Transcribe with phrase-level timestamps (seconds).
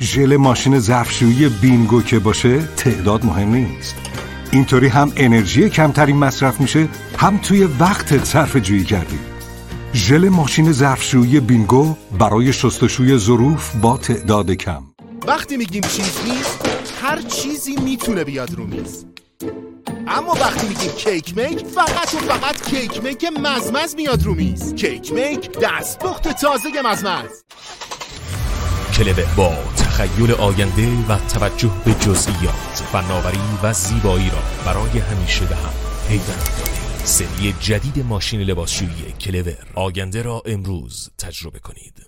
[0.00, 3.94] ژل ماشین ظرفشویی بینگو که باشه تعداد مهم نیست.
[4.50, 6.88] اینطوری هم انرژی کمتری مصرف میشه
[7.18, 9.18] هم توی وقت صرف جویی کردی.
[9.94, 14.82] ژل ماشین ظرفشویی بینگو برای شستشوی ظروف با تعداد کم.
[15.26, 16.68] وقتی میگیم چیز نیست
[17.02, 19.04] هر چیزی می‌تونه بیاد رو میز.
[20.08, 24.74] اما وقتی میگیم کیک میک فقط و فقط کیک میک مزمز میاد رو میز.
[24.74, 27.42] کیک میک دستپخت تازه مزمز.
[28.96, 35.56] کلبه با تخیل آینده و توجه به جزئیات فناوری و زیبایی را برای همیشه به
[35.56, 35.72] هم
[36.08, 36.48] پیوند
[37.04, 39.56] سری جدید ماشین لباسشویی کلور.
[39.74, 42.06] آینده را امروز تجربه کنید.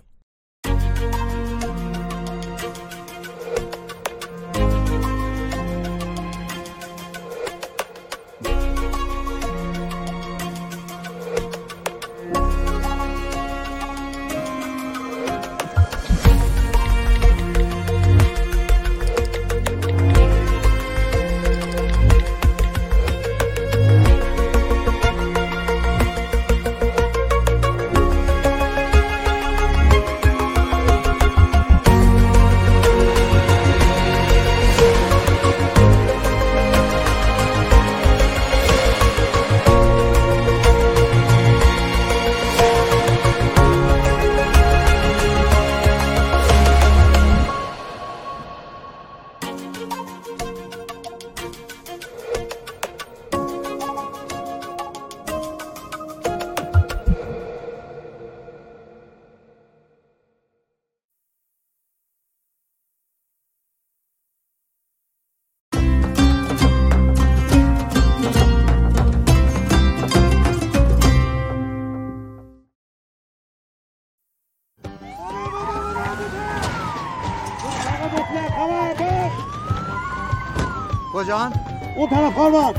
[81.29, 81.53] کجان؟
[81.95, 82.73] اون طرف خانمان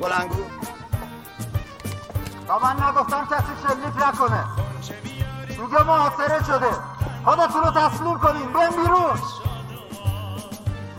[0.00, 0.42] بلنگو.
[2.48, 4.44] تا من نگفتم کسی شلیک نکنه.
[5.48, 6.70] میگه محاصره شده.
[7.24, 8.52] خودتون رو تسلیم کنین.
[8.52, 9.18] بین بیرون.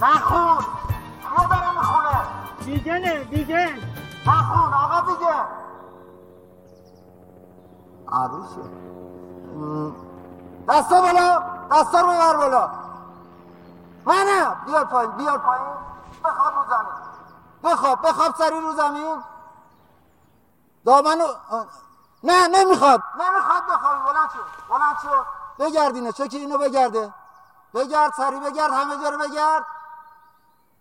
[0.01, 0.57] نخون.
[0.57, 2.19] کیه داره می‌خونه
[2.65, 3.69] بیگنه بیگن
[4.27, 5.45] نخون آقا بیگن
[8.11, 8.61] عروسه.
[10.69, 12.82] دستا بالا دستا رو ببر بالا.
[14.05, 15.65] منم بیار پایین بیار پایین.
[16.23, 16.93] بخواب رو زمین.
[17.63, 19.23] بخواب بخواب سری رو زمین.
[20.85, 21.27] دامنو
[22.23, 23.03] نه نمی‌خواد.
[23.19, 25.23] نمی‌خواد بخوابی بلند شو بلند شو.
[25.59, 27.13] بگردینه چکی اینو بگرده.
[27.73, 29.65] بگرد سری بگرد همه جا رو بگرد.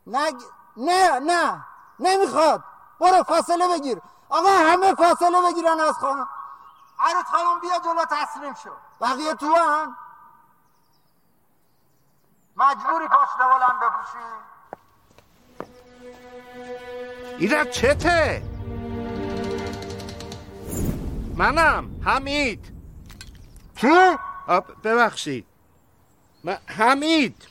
[0.06, 0.32] نه
[0.76, 1.64] نه نه
[1.98, 2.62] نمی‌خواد.
[3.00, 4.02] برو فاصله بگیر.
[4.28, 6.28] آقا همه فاصله بگیرن از خانم.
[7.00, 8.70] عروت خانم بیا جلو تسلیم شو.
[9.00, 9.96] بقیه تو هم
[12.56, 14.18] مجبوری پشت بلند بپوشی.
[17.38, 18.42] ایراد چته؟
[21.36, 22.72] منم حمید.
[23.76, 25.46] کی؟ آب ببخشید.
[26.44, 27.48] من حمید.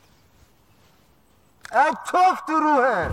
[2.47, 3.09] تو روحه.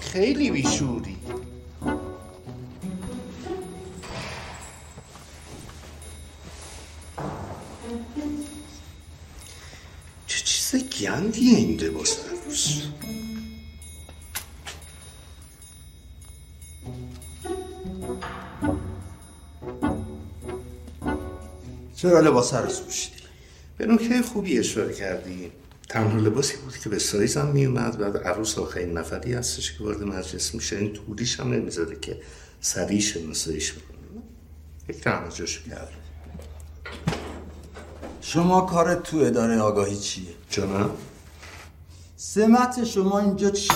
[0.00, 1.09] خیلی بیشوری.
[11.08, 12.82] این لباس عروس
[21.96, 23.16] چرا لباس عروس پوشیدی؟
[23.78, 25.52] به نکته خوبی اشاره کردی.
[25.88, 30.54] تنها لباسی بود که به سایزم میومد و عروس آخرین نفری هستش که وارد مجلس
[30.54, 30.76] میشه.
[30.76, 32.16] این طولیش هم نمی‌ذاره که
[32.60, 34.22] سریع شناساییش بکنه.
[34.88, 35.99] یک تنها جاشو کرد
[38.32, 40.90] شما کار تو اداره آگاهی چیه؟ جانم؟
[42.16, 43.74] سمت شما اینجا چیه؟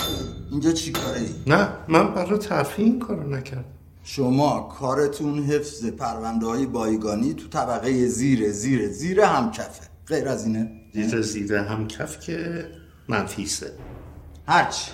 [0.51, 3.65] اینجا چی کاره ای؟ نه من برای ترفیع این کارو نکردم
[4.03, 10.45] شما کارتون حفظ پرونده های بایگانی تو طبقه زیر زیر زیر هم کفه غیر از
[10.45, 12.67] اینه؟ زیر زیر هم کف که
[13.07, 13.71] منفیسه
[14.47, 14.91] هرچی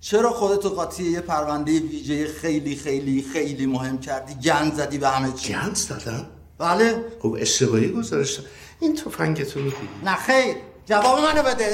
[0.00, 5.32] چرا خودتو قاطی یه پرونده ویژه خیلی خیلی خیلی مهم کردی گند زدی به همه
[5.32, 6.26] چی گند زدم؟
[6.58, 7.04] بله.
[7.22, 8.42] خب اشتباهی گذاشتم.
[8.80, 10.56] این تفنگتو میدی نه خیر.
[10.86, 11.70] جواب منو بده.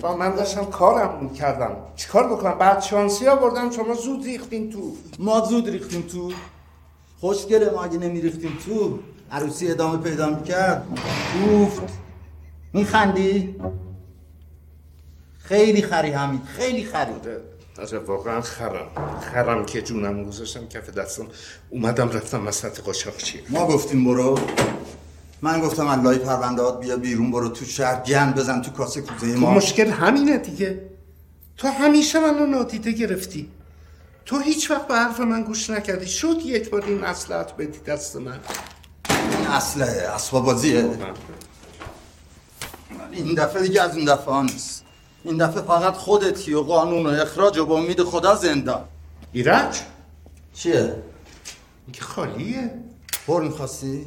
[0.00, 1.76] با من داشتم کارم می‌کردم.
[1.96, 4.92] چیکار بکنم؟ بعد شانسی آوردم شما زود ریختین تو.
[5.18, 6.32] ما زود ریختیم تو.
[7.20, 8.98] خوشگله ما اگه نمیریختیم تو.
[9.32, 10.86] عروسی ادامه پیدا می‌کرد.
[11.50, 11.82] گفت
[12.72, 13.56] میخندی؟
[15.38, 17.12] خیلی خری حمید خیلی خری.
[17.78, 18.86] آره واقعا خرم.
[19.32, 21.26] خرم که جونم گذاشتم کف دستم.
[21.70, 24.38] اومدم رفتم مسحت قاچاقچی ما گفتیم برو.
[25.42, 29.40] من گفتم اللهی پروندهات بیا بیرون برو تو شهر گند بزن تو کاسه کوزه خب
[29.40, 29.50] ما.
[29.50, 30.82] مشکل همینه دیگه.
[31.56, 33.48] تو همیشه منو نادیده گرفتی.
[34.26, 36.06] تو هیچ وقت به حرف من گوش نکردی.
[36.06, 38.40] شد یک بار این اصلحت بدی دست من.
[39.10, 40.90] این اصله اسباب بازیه
[43.12, 44.85] این دفعه دیگه از این دفعه نیست.
[45.26, 48.84] این دفعه فقط خودتی و قانون و اخراج و با امید خدا زندان
[49.32, 49.80] ایرج
[50.54, 51.02] چیه؟
[51.86, 52.70] این که خالیه
[53.26, 54.06] پر می‌خواستی؟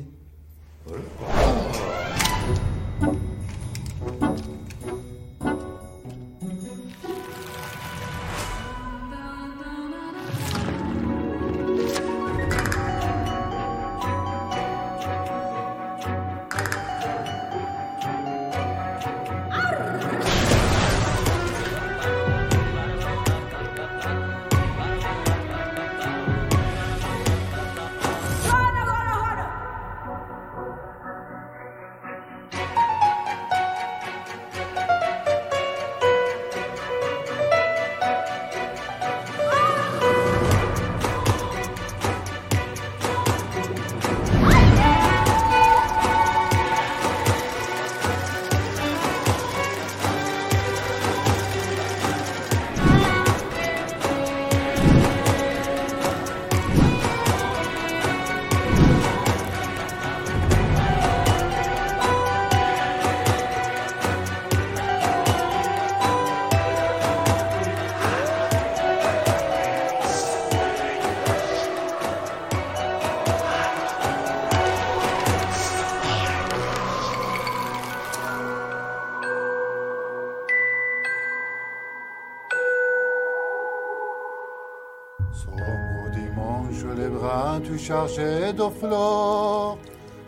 [87.80, 89.78] Chargeais de fleurs.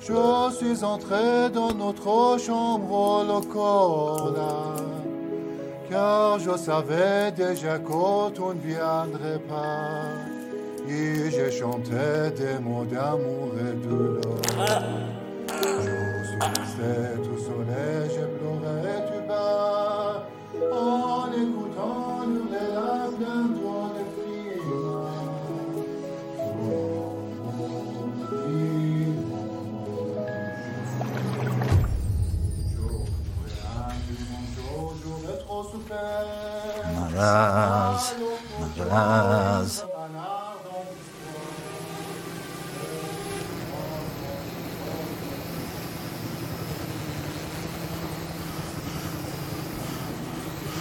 [0.01, 4.75] Je suis entré dans notre chambre le corps là.
[5.89, 10.09] Car je savais déjà que tu ne viendrais pas.
[10.87, 14.39] Et j'ai chanté des mots d'amour et de douleur.
[15.47, 17.37] Je suis resté tout
[37.21, 38.11] مرز
[38.77, 39.81] مرز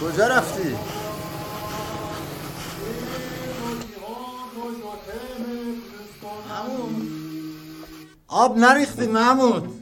[0.01, 0.75] کجا رفتی؟
[8.27, 9.81] آب نریختی محمود.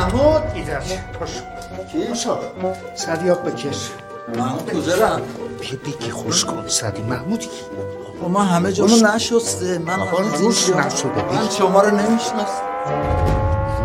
[0.00, 1.40] محمود ایرج پاشو
[1.92, 2.36] کی؟ پاشو
[2.94, 3.90] سریاب بکش.
[4.36, 5.22] محمود کجا رفت؟
[5.60, 7.48] بیا بگی خوش کن سری محمود کی
[8.22, 10.70] خب ما همه جامو نشسته من آقا روش.
[10.70, 11.32] نشده.
[11.32, 12.62] من شما رو نمی‌شناسم.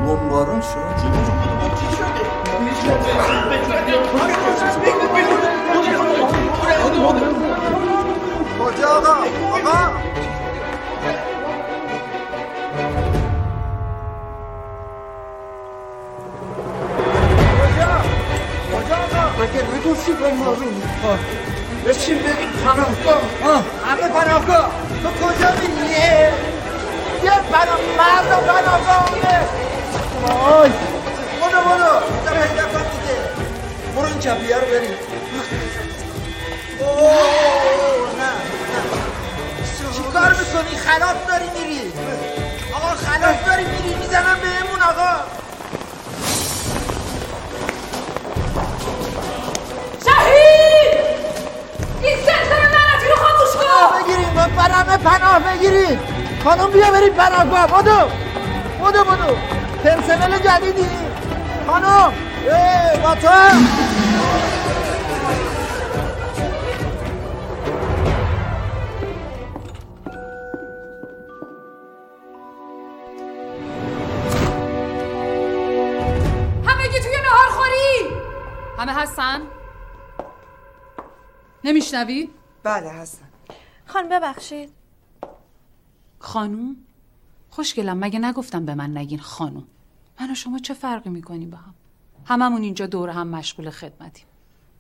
[0.08, 0.96] بمبارون شد
[8.60, 9.14] کجا آقا؟
[9.54, 10.15] آقا؟
[19.46, 20.82] مگه نگفتی بمارون
[21.86, 23.22] بشین بریم پناهگاه
[23.86, 24.72] همه پناهگاه
[25.04, 25.94] تو کجا میری؟
[27.24, 29.40] یه پناه مردم پناهگاه اونه
[30.22, 30.70] وای.
[31.42, 31.94] برو برو.
[32.26, 33.18] در هیدفت دیگه.
[33.96, 34.96] برو این کبیه رو بریم.
[36.80, 37.12] اوه.
[38.18, 38.32] نه نه.
[39.96, 41.94] چی کار می‌کنی؟ خلاف داری میری.
[42.74, 43.96] آقا خلاف داری میری.
[43.96, 45.35] می‌زنم بهمون آقا.
[53.76, 56.00] کن بگیریم ما برامه پناه بگیریم.
[56.44, 58.00] خانم بیا بریم پناهگاه بدو.
[58.86, 59.36] بدو بدو.
[59.84, 60.88] پرسنل جدیدی.
[61.68, 62.14] خانم.
[62.44, 63.28] ای با تو.
[63.28, 63.68] هم.
[76.68, 78.16] همگی توی نهار خوری.
[78.80, 79.42] همه هستن؟
[81.64, 82.30] نمیشنوی؟
[82.64, 83.35] بله هستم.
[83.96, 84.70] خانم ببخشید.
[86.20, 86.76] خانوم؟
[87.50, 89.64] خوشگلم مگه نگفتم به من نگین خانم
[90.20, 91.74] من و شما چه فرقی می‌کنیم با هم؟
[92.26, 94.26] هممون اینجا دور هم مشغول خدمتیم.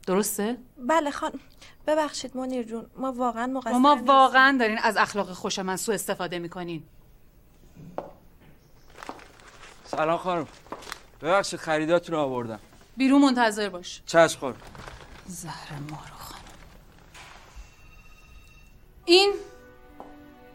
[0.08, 1.40] درسته؟ بله خانم.
[1.88, 4.02] ببخشید منیر جون ما واقعا مقصر ما.
[4.06, 6.84] واقعا دارین از اخلاق خوش من سوء استفاده می‌کنین.
[9.86, 10.48] سلام خانم.
[11.22, 12.60] ببخشید خریداتون رو آوردم.
[12.98, 14.02] بیرون منتظر باش.
[14.06, 14.56] چشم خانم
[15.26, 15.74] زهر
[19.06, 19.34] این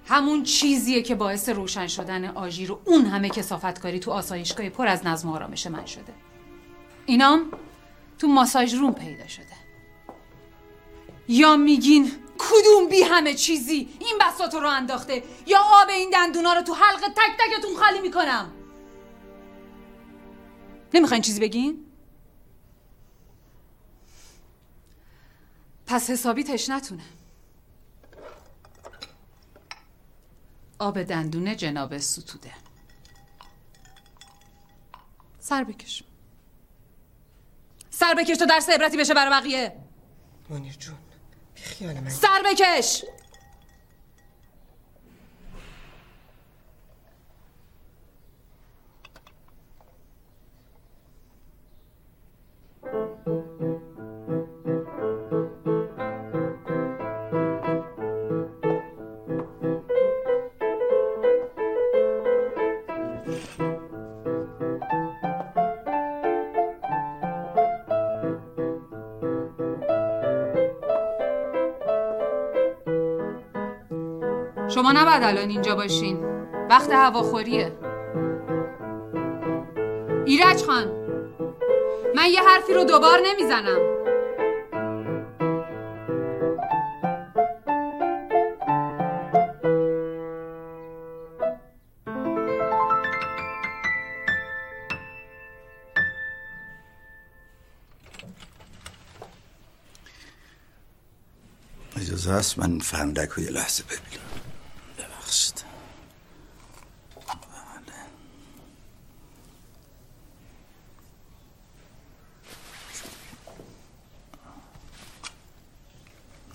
[0.09, 5.07] همون چیزیه که باعث روشن شدن آژیر و اون همه کسافتکاری تو آسایشگاه پر از
[5.07, 6.15] نظم و آرامش من شده.
[7.07, 7.51] اینام
[8.19, 9.45] تو ماساژ روم پیدا شده.
[11.29, 16.63] یا میگین کدوم بی همه چیزی این بساط رو انداخته؟ یا آب این دندونا رو
[16.63, 18.53] تو حلق تک تکتون خالی می‌کنم؟
[20.95, 21.85] نمی‌خواین چیزی بگین؟
[25.87, 27.03] پس حسابی تشنتونه
[30.81, 32.53] آب دندون جناب ستوده.
[35.39, 36.05] سر بکش.
[37.91, 39.77] سر بکش تا درس عبرتی بشه برای بقیه.
[40.51, 40.97] منیر جون
[41.55, 42.09] بی خیال من.
[42.11, 43.05] سر بکش!
[74.81, 76.25] شما نباید الان اینجا باشین.
[76.71, 77.73] وقت هواخوریه.
[80.27, 80.89] ایرج خان
[82.17, 83.79] من یه حرفی رو دوبار نمی‌زنم.
[101.97, 104.31] اجازه هست من فندک رو یه لحظه ببینم
[104.99, 105.65] ببخشید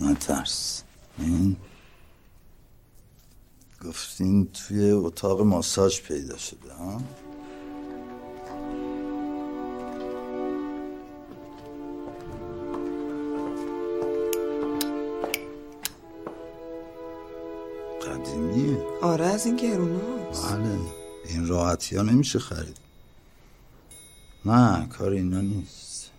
[0.00, 0.10] بله.
[0.10, 0.82] نترس
[1.18, 1.56] این
[3.84, 7.00] گفتین توی اتاق ماساژ پیدا شده ها؟
[18.06, 20.78] قدیمیه آره از این گروناست بله
[21.24, 22.76] این راحتی ها نمیشه خرید.
[24.44, 26.10] نه کار اینا نیست.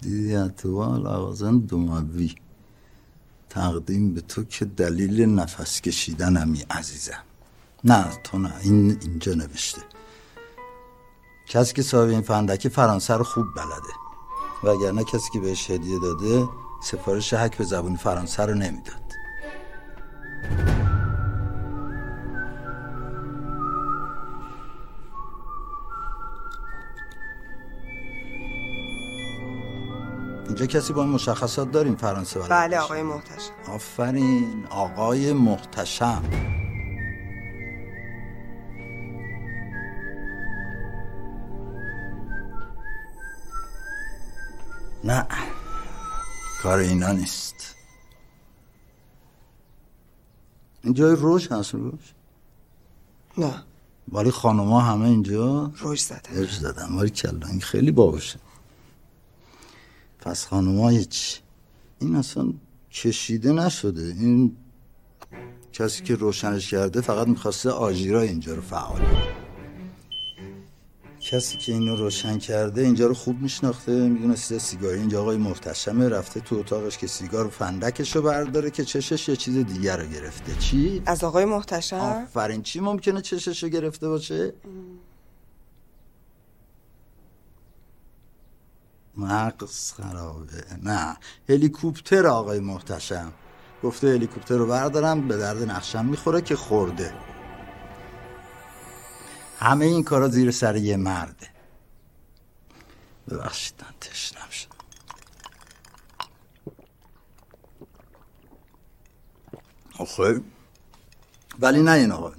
[0.00, 2.34] دیدی اتوال آوازن دوموی
[3.50, 7.27] تقدیم به تو که دلیل نفس کشیدنمی عزیزم.
[7.84, 8.52] نه تو نه.
[8.62, 9.80] این اینجا نوشته.
[11.46, 13.92] کسی که صاحب این فندک فرانسه رو خوب بلده.
[14.64, 16.48] وگرنه کسی که بهش هدیه داده
[16.82, 19.08] سفارش حک به زبون فرانسه رو نمی‌داد.
[30.46, 33.52] اینجا کسی با این مشخصات داریم فرانسه بلد بله؟ آقای محتشم.
[33.68, 36.22] آفرین آقای محتشم.
[45.04, 45.26] نه.
[46.62, 47.74] کار اینا نیست.
[50.84, 52.14] این جای روش هست روش؟
[53.38, 53.62] نه.
[54.12, 56.36] ولی خانوما همه اینجا روش زدن.
[56.36, 56.92] روش زدن.
[56.92, 58.38] ولی کلا این خیلی باوشه
[60.18, 61.40] پس خانوما هیچ.
[61.98, 62.52] این اصلا
[62.92, 64.02] کشیده نشده.
[64.02, 64.56] این
[65.72, 69.37] کسی که روشنش کرده فقط می‌خواسته آژیرا اینجا رو فعال کنه.
[71.30, 74.98] کسی که اینو روشن کرده اینجا رو خوب میشناخته می‌دونسته سیگاری.
[74.98, 79.36] اینجا آقای محتشمه رفته تو اتاقش که سیگار و فندکش رو برداره که چشش یه
[79.36, 80.54] چیز دیگر رو گرفته.
[80.54, 82.62] چی؟ از آقای محتشم؟ آفرین.
[82.62, 84.52] چی ممکنه چشش رو گرفته باشه؟
[89.16, 90.64] مغز خرابه.
[90.82, 91.16] نه.
[91.48, 93.32] هلیکوپتر آقای محتشم.
[93.82, 97.12] گفته هلیکوپتر رو بردارم به درد نقشم می‌خوره که خورده.
[99.58, 101.48] همه این کارا زیر سر یه مرده.
[103.30, 104.68] ببخشید من تشنم شد.
[109.98, 110.40] آخه.
[111.60, 112.32] ولی نه این آقا.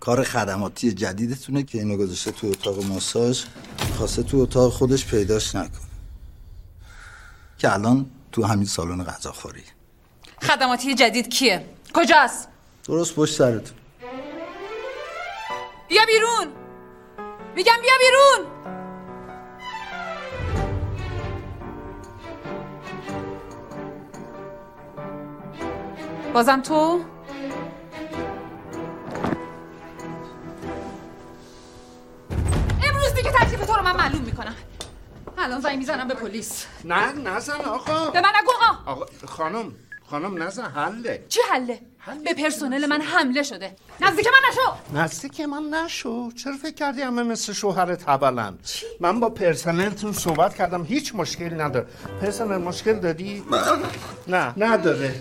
[0.00, 3.44] کار خدماتی جدیدتونه که اینو گذاشته تو اتاق ماساژ.
[3.96, 5.80] خواسته تو اتاق خودش پیداش نکنه.
[7.58, 9.64] که الان تو همین سالن غذاخوری.
[10.42, 12.48] خدماتی جدید کیه؟ کجاست؟
[12.84, 13.78] درست پشت سرتون
[15.88, 16.52] بیا بیرون.
[17.54, 18.46] میگم بیا بیرون.
[26.34, 27.00] بازم تو؟
[32.82, 34.54] امروز دیگه تکلیف تو رو من معلوم می‌کنم.
[35.38, 36.66] الان زنگ می‌زنم به پلیس.
[36.84, 38.10] نه نزن آقا.
[38.10, 39.72] به من نگو آقا آقا خانم
[40.10, 41.24] خانم نزن حله.
[41.28, 41.80] چی حله؟
[42.24, 43.76] به پرسنل من حمله شده.
[44.00, 44.98] نزدیک من نشو!
[44.98, 46.32] نزدیک من نشو.
[46.32, 48.58] چرا فکر کردی همه مثل شوهرت حبلن؟
[49.00, 50.84] من با پرسنلتون صحبت کردم.
[50.84, 51.86] هیچ مشکلی نداره.
[52.20, 53.44] پرسنل مشکل دادی؟
[54.28, 54.54] نه.
[54.56, 55.14] نداره.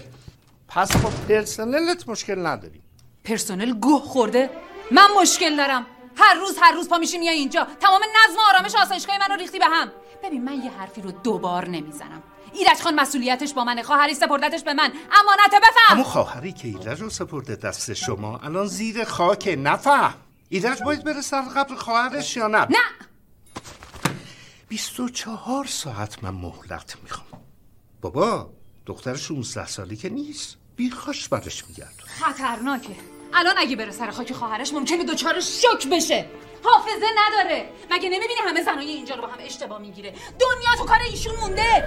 [0.68, 2.82] پس با پرسنلت مشکل نداری.
[3.24, 4.50] پرسنل گوه خورده.
[4.92, 5.86] من مشکل دارم.
[6.16, 7.68] هر روز هر روز پا میشی میای اینجا.
[7.80, 9.92] تمام نظم و آرامش آسایشگاه منو ریختی به هم.
[10.24, 12.24] ببین من یه حرفی رو دوبار نمی‌زنم.
[12.54, 14.92] ایرج خان مسئولیتش با منه خواهری سپردتش به من.
[15.22, 20.14] امانت بفهم اما خواهری که ایرج رو سپرده دست شما الان زیر خاک نفهم.
[20.50, 22.78] ایرج باید بره سر قبر خواهرش یا نه؟ نه.
[24.70, 27.42] 24 ساعت من مهلت می‌خوام.
[28.02, 28.50] بابا
[28.86, 30.58] دختر 16 سالی که نیست.
[30.76, 32.96] بیخاش برش میگرد خطرناکه.
[33.34, 36.26] الان اگه بره سر خاک خواهرش ممکنه دچار شوک بشه.
[36.64, 37.70] حافظه نداره.
[37.92, 41.84] مگه نمی‌بینی همه زنای اینجا رو با هم اشتباه می‌گیره؟ دنیا تو کار ایشون مونده.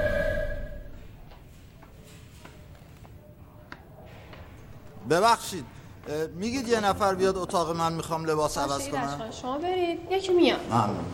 [5.11, 5.65] ببخشید.
[6.09, 9.31] اه، میگید یه نفر بیاد اتاق من می‌خوام لباس عوض کنم.
[9.43, 9.99] شما برید.
[10.11, 10.61] یکی میاد.
[10.71, 11.05] ممنون.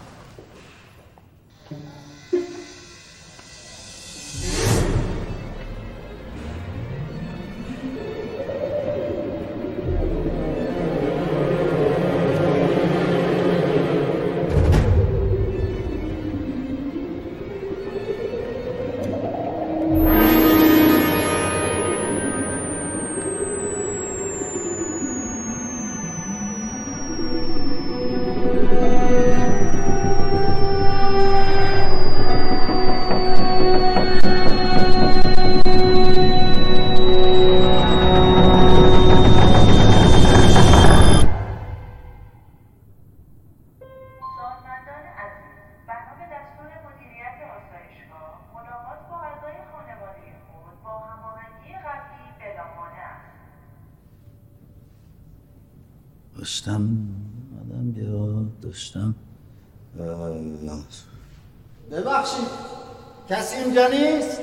[56.57, 56.89] داشتم
[57.61, 59.15] آدم بیاد داشتم.
[61.91, 62.49] ببخشید
[63.29, 64.41] کسی اینجا نیست؟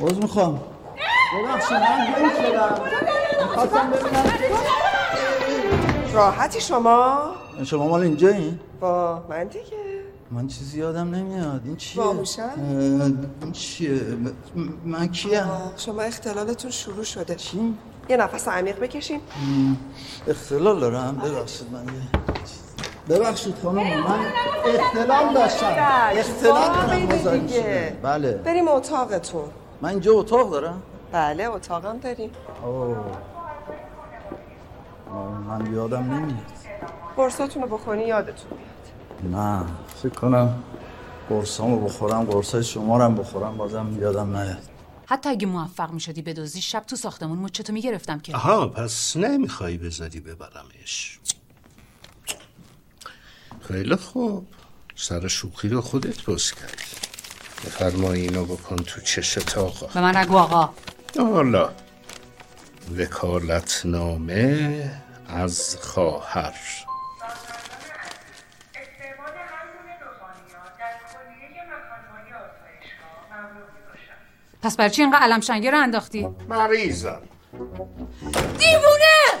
[0.00, 0.60] عوض می‌خوام.
[1.44, 2.74] ببخشید من گم شدم.
[3.42, 4.24] می‌خواستم ببینم
[6.14, 7.30] راحتی شما؟
[7.64, 9.62] شما مال اینجا این؟ با من دیگه.
[10.32, 11.60] من چیزی یادم نمیاد.
[11.64, 12.02] این چیه؟
[13.42, 14.00] این چیه؟
[14.84, 15.42] من کیم؟
[15.76, 17.34] شما اختلالتون شروع شده.
[17.34, 17.74] چی؟
[18.08, 19.20] یه نفس عمیق بکشین.
[20.28, 21.16] اختلال دارم.
[21.16, 22.00] ببخشید من یه
[23.08, 24.24] ببخشید خانم من
[24.66, 25.76] اختلال داشتم.
[26.12, 27.46] اختلال دارم.
[27.48, 27.96] شدم.
[28.02, 28.32] بله.
[28.32, 29.44] بریم اتاقتون.
[29.80, 30.82] من اینجا اتاق دارم.
[31.12, 32.30] بله اتاقم داریم.
[32.64, 32.96] اوه.
[35.48, 36.36] من یادم نمیاد.
[37.16, 38.70] قرصاتون رو بخونی یادتون میاد.
[39.24, 39.64] نه.
[40.02, 40.62] فکر کنم
[41.28, 44.62] قرصامو بخورم قرصای شما رو هم بخورم بازم یادم نیاد.
[45.06, 48.36] حتی اگه موفق می‌شدی بدزدی شب تو ساختمون مچتو می‌گرفتم که.
[48.36, 51.18] آها پس نمی‌خوای بذاری ببرمش.
[53.68, 54.46] خیلی خوب.
[54.96, 56.84] سر شوخی رو خودت باز کردی
[57.64, 60.70] بفرمایی اینو بکن تو چشت آقا به من نگو آقا.
[61.18, 61.70] حالا
[62.98, 64.90] وکالتنامه
[65.28, 66.54] از خواهر.
[74.62, 77.20] پس برای چی اینقدر علم شنگه رو انداختی؟ مریضم.
[78.58, 79.40] دیوونه!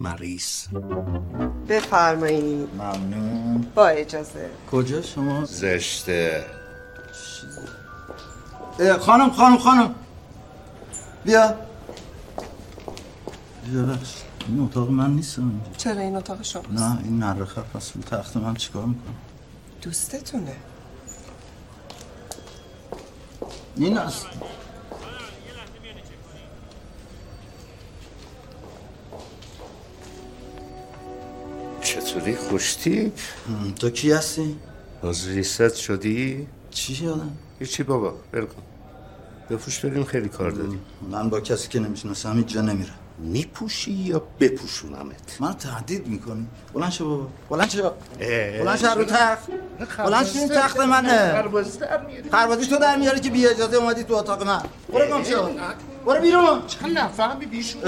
[0.00, 0.66] مریض.
[1.68, 2.68] بفرمایید.
[2.74, 3.66] ممنون.
[3.74, 4.50] با اجازه.
[4.72, 6.44] کجا شما؟ زشته.
[9.00, 9.94] خانم خانم خانم.
[11.24, 11.54] بیا.
[13.64, 14.14] بیا بخش
[14.48, 18.54] این اتاق من نیستم چرا این اتاق شماست؟ نه این نرخه پس رو تخت من
[18.54, 19.14] چیکار می‌کنم؟
[19.82, 20.56] دوستتونه.
[23.76, 24.26] این است
[31.80, 33.12] چطوری خوشتی؟
[33.80, 34.56] تو کی هستی؟
[35.02, 38.62] باز ریست شدی؟ چی شدم؟ هیچی بابا بل کن
[39.50, 44.22] بفوش بریم خیلی کار داریم من با کسی که نمی‌شناسم هیچ جا نمیرم میپوشی یا
[44.40, 47.28] بپوشونمت؟ من تهدید می‌کنی بلند شو بابا.
[47.50, 47.90] بلند شو.
[48.18, 49.48] بلند شو رو تخت.
[49.98, 51.42] بلند شو این تخت منه.
[52.30, 53.20] خربازی تو در میاری.
[53.20, 54.62] که بی اجازه اومدی تو اتاق من.
[54.92, 55.50] برو گم شو.
[56.06, 56.66] برو بیرون.
[56.66, 57.82] چند نفهمی بیشون؟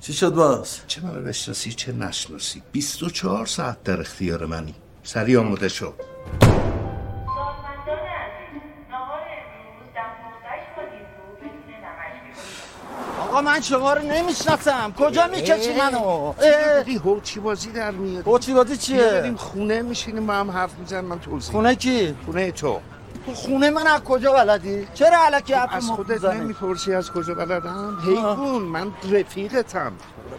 [0.00, 4.74] چی شد باز؟ چه منو بشناسی چه نشناسی؟ 24 ساعت در اختیار منی.
[5.02, 5.94] سریع آماده شو.
[13.32, 14.92] آقا من شما رو نمی‌شناسم.
[14.98, 20.32] کجا می‌کشی منو؟ داری هوچی بازی در میاد هوچی بازی چیه؟ بریم خونه میشینیم با
[20.32, 22.80] هم حرف می‌زنیم من توضیح خونه کی؟ خونه تو.
[23.26, 27.34] تو خونه من از کجا بلدی؟ چرا علکی حرف از مفت خودت؟ نمی‌پرسی از کجا
[27.34, 27.98] بلدم.
[28.06, 29.92] حیوان من رفیقتم.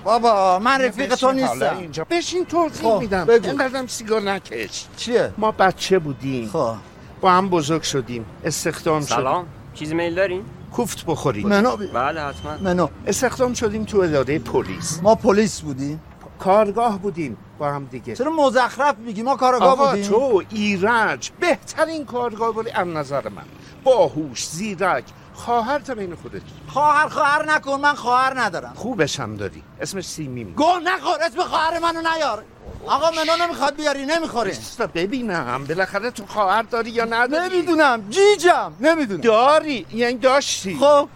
[0.04, 1.78] بابا من رفیق تو نیستم.
[1.78, 2.06] اینجا.
[2.10, 3.30] بشین توضیح خب، میدم.
[3.30, 4.86] اینقدرم سیگار نکش.
[4.98, 6.50] چیه؟ ما بچه بودیم.
[6.50, 6.74] خب.
[7.22, 8.26] با هم بزرگ شدیم.
[8.44, 9.16] استخدام شدیم.
[9.16, 12.58] سلام چیزی میل دارین؟ کوفت بخوریم منو بله حتما.
[12.62, 12.88] منو.
[13.08, 15.00] استخدام شدیم تو اداره پلیس.
[15.04, 16.02] ما پلیس بودیم.
[16.40, 18.16] کارگاه بودیم با هم دیگه.
[18.16, 20.04] چرا مزخرف میگی؟ ما کارگاه آقا بودیم.
[20.10, 23.44] تو ایرج بهترین کارگاه بودی از نظر من.
[23.84, 25.04] باهوش زیرک
[25.34, 26.42] خواهر تا بین خودت.
[26.68, 28.74] خواهر خواهر نکن من خواهر ندارم.
[28.76, 29.64] خوبش هم داری.
[29.82, 30.54] اسمش سیمیم.
[30.54, 32.44] گوه نخور اسم خواهر منو نیار.
[32.86, 34.52] آقا منو نمی‌خواد بیاری نمی‌خوره.
[34.52, 37.56] بستا ببینم بالاخره تو خواهر داری یا نداری.
[37.56, 39.22] نمی‌دونم جیجم نمی‌دونم.
[39.22, 40.78] داری یعنی داشتی.
[40.80, 41.10] خب.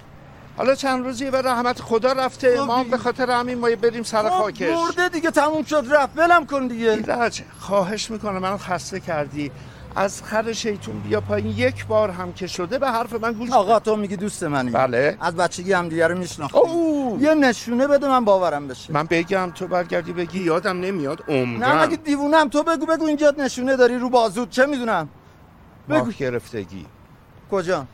[0.58, 4.30] حالا چند روزی به رحمت خدا رفته ما هم به خاطر همین ما بریم سر
[4.30, 4.78] خاکش.
[4.78, 7.04] مرده دیگه تموم شد رفت ولم کن دیگه.
[7.60, 9.52] خواهش می‌کنم منو خسته کردی.
[9.98, 11.48] از خر شیطون بیا پایین.
[11.48, 14.72] یک بار هم که شده به حرف من گوش آقا تو میگی دوست منی.
[14.72, 15.18] بله.
[15.22, 17.22] از بچگی هم دیگه رو میشناختیم اوه.
[17.22, 18.94] یه نشونه بده من باورم بشه.
[18.94, 23.34] من بگم تو برگردی بگی یادم نمیاد نه عمرم مگه دیوونم تو بگو بگو اینجا
[23.38, 24.50] نشونه داری رو بازود.
[24.50, 25.10] چه می‌دونم؟
[25.90, 26.12] بگو.
[26.12, 26.86] گرفتگی.
[27.52, 27.86] کجا؟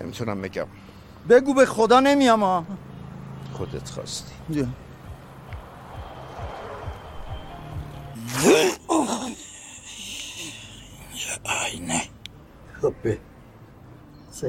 [0.00, 0.66] نمی‌تونم بگم.
[1.28, 2.64] بگو به خدا نمیام ها
[3.52, 4.32] خودت خواستی.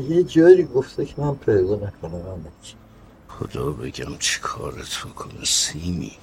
[0.01, 2.45] یه جایی گفته که من پیدا نکنم من
[3.27, 6.17] خدا بگم چی کارت کنه سیمی؟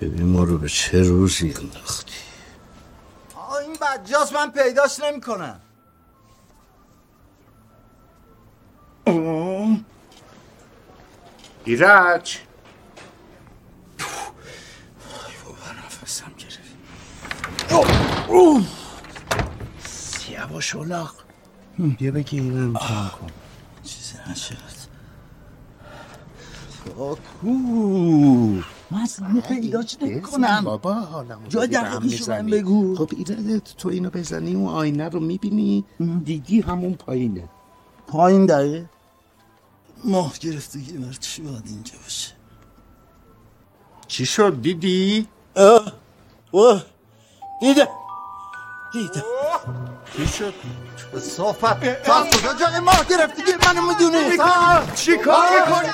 [0.00, 2.12] ببین ما رو به چه روزی انداختی؟
[3.36, 5.60] آه این بدجاست من پیداش نمی‌کنم.
[11.64, 12.38] ایرج!
[16.02, 16.60] نفسم گرفت.
[20.38, 21.14] یواش اولاق
[21.98, 23.26] بیا بگی این امتحان کن
[23.84, 24.88] چیزی نشد
[27.42, 27.48] کو
[28.90, 32.96] من اصلا پیداش نکنم بابا حالا جای دقیقش رو من بگو.
[32.96, 35.84] خب ایرج تو اینو بزنی اون آینه رو می‌بینی
[36.24, 37.48] دیدی همون پایینه.
[38.06, 38.90] پایین دقیقه.
[40.04, 42.32] ماه گرفتگی بر چی باید اینجا باشه؟
[44.06, 45.92] چی شد؟ دیدی؟ اه
[46.50, 46.82] اوه
[47.60, 47.88] دیده
[48.92, 49.22] دیده
[50.16, 50.54] چی شد؟
[51.20, 54.30] صافت تو از کجا جای ماه گرفتگی منو می‌دونی؟
[54.94, 55.88] چی کار؟ می‌کنی؟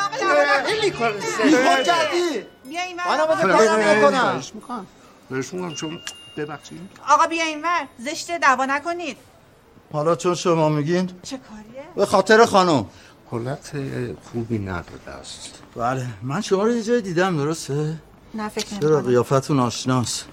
[0.67, 4.87] خیلی کار؟ بیخود کردی؟ بیا این منو بده کارم نکنم خواهش می‌کنم.
[5.31, 6.01] بهش چون
[6.37, 6.81] ببخشید.
[7.09, 7.89] آقا بیا این ور.
[7.99, 9.17] زشته دعوا نکنید.
[9.93, 12.87] حالا چون شما میگین چه کاریه؟ به خاطر خانم.
[13.31, 13.73] حالت
[14.33, 15.59] خوبی نداده است.
[15.77, 17.95] بله من شما رو یه جای دیدم درسته؟
[18.35, 20.25] نه فکر چرا قیافتون آشناست؟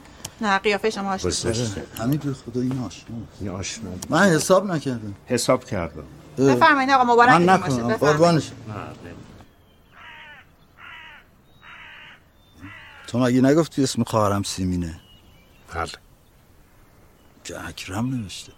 [0.42, 1.52] نه قیافه شما آشنا
[1.98, 3.08] همین به خدا این آشناست
[3.40, 5.16] این آشنا من حساب نکردم.
[5.26, 6.04] حساب کردم.
[6.38, 7.98] بفرمایید آقا من مبارک باشه نکنم.
[7.98, 8.52] قربانش.
[13.08, 15.00] تو مگه نگفتی اسم خواهرم سیمینه؟
[15.74, 15.92] بله.
[17.44, 18.52] که اکرم نوشته؟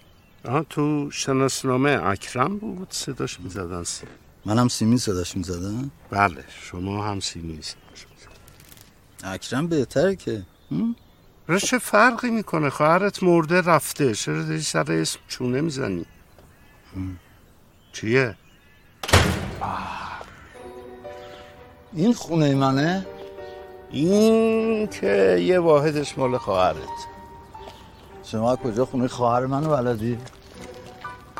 [0.45, 4.07] آه تو شناسنامه اکرم بود صداش می‌زدن سی
[4.45, 9.33] منم سیمین صداش می‌زدم بله شما هم سیمی صداش می‌زدن.
[9.33, 10.43] اکرم بهتره که.
[10.71, 10.95] هم؟
[11.47, 14.13] را چه فرقی می‌کنه؟ خواهرت مرده رفته.
[14.13, 16.05] چرا داری سر اسم چونه می‌زنی؟
[17.93, 18.35] چیه؟
[21.93, 23.05] این خونه منه؟
[23.91, 26.77] این که یه واحدش مال خواهرت.
[28.23, 30.17] شما کجا خونه خواهر منو بلدی؟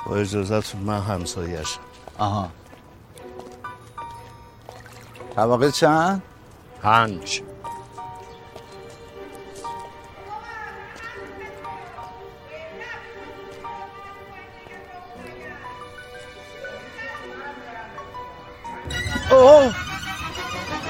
[0.05, 1.77] با اجازتون من همسایش
[2.17, 2.49] آها.
[5.35, 6.21] طبقه چند؟
[6.81, 7.43] پنج.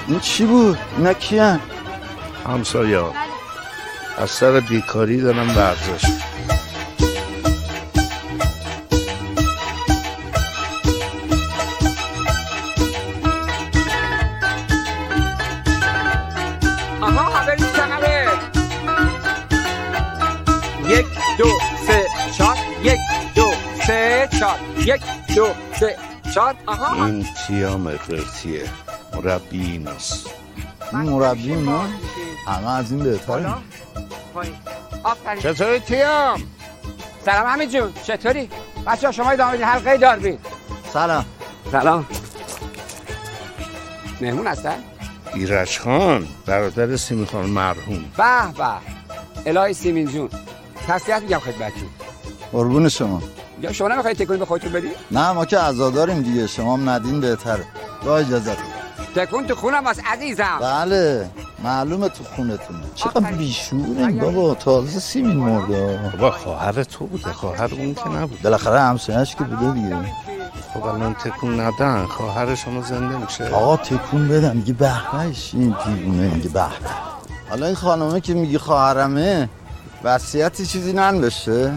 [0.07, 1.59] این چی بود؟ اینا کیان؟
[2.47, 3.13] همسایه ها.
[4.17, 6.05] از سر بیکاری دارم ورزش.
[17.01, 17.53] آها
[20.87, 21.05] یک
[21.37, 21.47] دو
[21.87, 22.57] سه چهار.
[22.83, 22.99] یک
[23.35, 23.51] دو
[23.87, 24.59] سه چهار.
[24.85, 25.01] یک
[25.35, 25.47] دو
[25.79, 27.05] سه آها.
[27.05, 28.69] این تیام قرتیه
[29.13, 30.29] مربی ایناست.
[30.91, 31.85] این مربی ما
[32.47, 33.19] همه از این.
[35.03, 35.41] آفرین.
[35.41, 36.43] چطوری تیام؟
[37.25, 37.93] سلام همین جون.
[38.03, 38.49] چطوری؟
[38.87, 40.37] بچه شما ادامه حلقه داربین
[40.93, 41.25] سلام.
[41.71, 42.05] سلام.
[44.21, 44.75] مهمون هستن؟
[45.33, 48.05] ایرج خان برادر سیمی خان مرحوم.
[48.17, 48.67] به به.
[49.45, 50.29] الهی سیمین جون.
[50.87, 51.89] تسلیت میگم خدمتتون.
[52.51, 53.21] قربون شما.
[53.63, 56.47] یا شما نمی‌خواید تکونی به خودتون بدی؟ نه ما که عزاداریم دیگه.
[56.47, 57.63] شما هم ندین بهتره.
[58.05, 58.57] با اجازت.
[59.15, 60.59] تکون تو خونم واسه عزیزم.
[60.61, 61.29] بله
[61.63, 62.79] معلومه تو خونتونه.
[62.95, 65.99] چقدر بیشورین بابا؟ تازه سیمین مرده.
[66.11, 67.33] بابا خواهر تو بوده.
[67.33, 69.97] خواهر اون که نبود بالاخره همسایه‌اش که بوده دیگه.
[70.73, 72.05] خب الان تکون ندن.
[72.05, 73.47] خواهر شما زنده میشه.
[73.47, 74.57] آقا تکون بدن.
[74.57, 76.33] میگه به بهش این دیوونه.
[76.35, 76.89] میگه به به.
[77.49, 79.49] حالا این خانمه که میگه خواهرمه
[80.03, 81.73] وصیتی چیزی ننوشته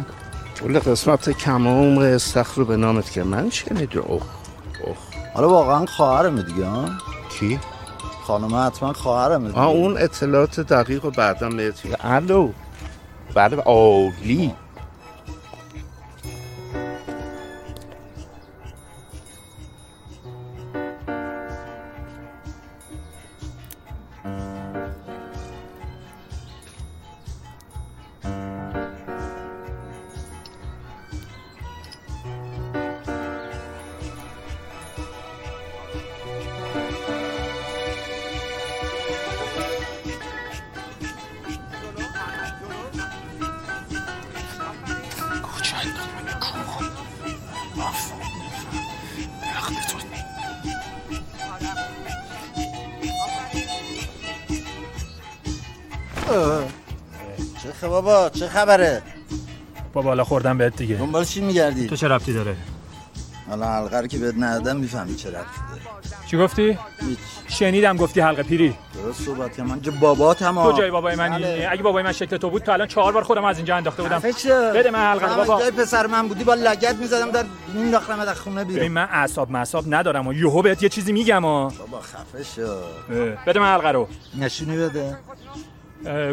[0.61, 4.97] کل قسمت کمام استخر رو به نامت که من شنید اوه اوه.
[5.35, 6.89] حالا واقعا خواهرمه دیگه ها؟
[7.31, 7.59] کی؟
[8.23, 9.63] خانمه حتما خواهرمه دیگه.
[9.63, 11.97] اون اطلاعات دقیق رو بعدا بهت میگم.
[12.01, 12.51] الو.
[13.35, 14.55] بله عالی
[57.63, 59.03] چه خبر بابا چه خبره؟
[59.93, 60.97] با بالا خوردم بهت دیگه.
[60.97, 62.57] دنبال چی میگردی؟ تو چه ربطی داره؟
[63.49, 65.66] حالا حلقه رو که بهت ندادم می‌فهمی چه ربطی.
[66.27, 66.79] چی گفتی؟
[67.49, 68.75] شنیدم گفتی حلقه پیری.
[68.95, 71.45] درست صحبت من که باباتم تو جای بابای منی.
[71.45, 71.69] بله.
[71.71, 74.19] اگه بابای من شکل تو بود تو الان چهار بار خودم از اینجا انداخته بودم.
[74.75, 75.61] بده من حلقه بابا.
[75.61, 79.51] جای پسر من بودی با لگت می‌زدم در مینداختم از خونه ببین بیرون من اعصاب
[79.51, 81.71] معصاب ندارم و یهو بهت یه چیزی میگم و.
[81.71, 82.77] بابا خفه شو.
[83.47, 84.09] بده من حلقه رو.
[84.39, 85.17] نشونی بده.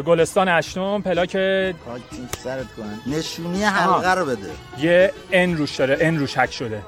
[0.02, 1.30] گلستان اشتم پلاک.
[1.32, 3.00] سرت کنن.
[3.06, 4.50] نشونی حلقه رو بده.
[4.78, 6.82] یه ان روش داره ان روش حک شده.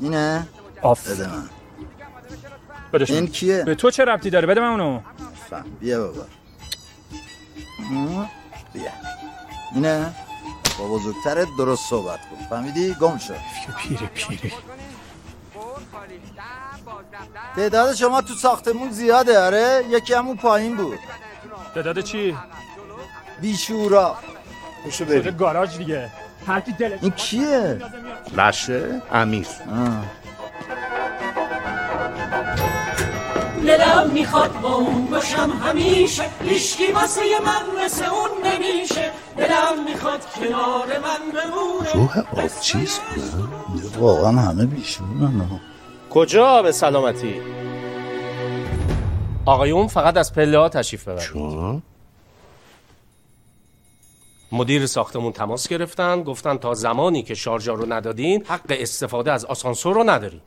[0.00, 0.46] اینه؟
[0.82, 1.10] آف.
[1.10, 1.42] بده من.
[2.92, 3.16] بده شما.
[3.16, 5.00] این کیه؟ به تو چه ربطی داره؟ بده من اونو.
[5.50, 6.26] فهم بیا بابا.
[8.72, 8.90] بیا.
[9.74, 10.14] اینه؟
[10.78, 12.46] با بزرگترت درست صحبت کن.
[12.50, 13.34] فهمیدی؟ گم شد
[13.78, 14.52] پیره پیره.
[17.56, 20.98] تعداد شما تو ساختمون زیاده آره؟ یکی همون پایین بود.
[21.74, 22.36] تعداد چی؟
[23.40, 24.16] بیشورا.
[24.90, 25.36] شده بریم.
[25.36, 26.10] گاراژ دیگه.
[26.46, 27.78] هر کی دلش این کیه؟
[28.36, 29.46] لشه؟ امیر.
[29.70, 30.21] آه.
[33.66, 36.24] دلم می‌خواد با اون باشم همیشه.
[36.40, 39.10] هیچکی واسه من مثل اون نمیشه.
[39.36, 41.92] دلم می‌خواد کنار من بمونه.
[41.94, 45.60] روح آبچیز بودن واقعا همه بیشورن ها.
[46.10, 47.40] کجا به سلامتی؟
[49.46, 51.22] آقایون فقط از پله ها تشریف ببرید.
[51.22, 51.82] چون؟
[54.52, 56.22] مدیر ساختمون تماس گرفتن.
[56.22, 60.40] گفتن تا زمانی که شارژا رو ندادین حق استفاده از آسانسور رو ندارین.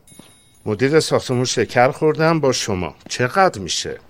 [0.66, 2.94] مدیر ساختمون شکر خوردم با شما.
[3.08, 4.00] چقدر میشه؟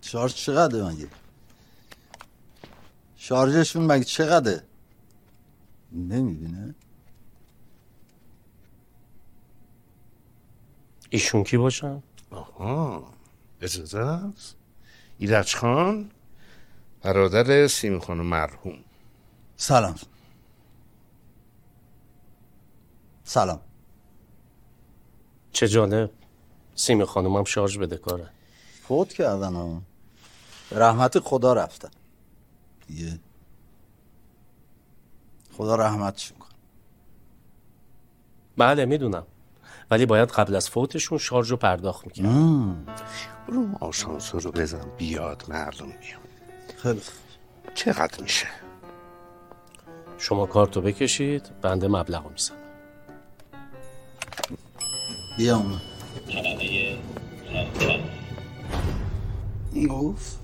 [0.00, 1.08] شارژ چقدره مگه؟
[3.16, 4.62] شارژشون مگه چقدره؟
[5.92, 6.74] نمی‌بینه.
[11.10, 13.12] ایشون کی باشن؟ آها
[13.60, 14.56] اجازه است.
[15.18, 16.10] ایرج خان
[17.02, 18.78] برادر سیمی خانم مرحوم.
[19.56, 19.94] سلام.
[23.24, 23.60] سلام.
[25.56, 26.10] چه جالب.
[26.74, 28.28] سیمی خانومم شارژ بده کاره
[28.88, 29.82] فوت کردن ها.
[30.70, 31.88] به رحمت خدا رفتن
[32.86, 33.18] دیگه
[35.56, 36.48] خدا رحمتشون کن
[38.56, 39.26] بله می‌دونم.
[39.90, 42.26] ولی باید قبل از فوتشون شارژ رو پرداخت می‌کرد
[43.48, 46.20] برو آشانسور رو بزن بیاد معلوم میاد
[46.76, 47.00] خیلی.
[47.74, 48.46] چقدر میشه؟
[50.18, 52.56] شما کارتو بکشید بنده مبلغ رو می‌زنم.
[55.36, 55.80] بیا اومد
[59.88, 60.36] اوف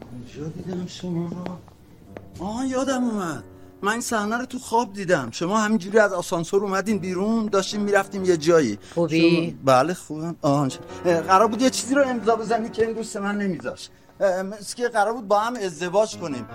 [0.00, 2.44] کجا دیدم شما رو.
[2.44, 3.44] آه یادم اومد.
[3.82, 5.28] من این صحنه رو تو خواب دیدم.
[5.32, 8.78] شما همینجوری از آسانسور اومدین بیرون داشتیم می‌رفتیم یه جایی.
[8.94, 10.36] خوبی؟ شما- بله خوبم.
[10.42, 10.68] آه
[11.04, 15.12] قرار بود یه چیزی رو امضا بزنی که این دوست من نمیذاشت مثل که قرار
[15.12, 16.46] بود با هم ازدواج کنیم.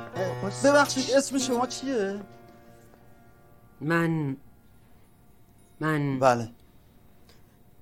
[0.64, 2.20] ببخشید اسم شما چیه؟
[3.82, 4.38] من
[5.80, 6.50] من بله.